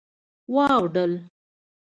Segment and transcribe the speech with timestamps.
[0.53, 1.11] واوډل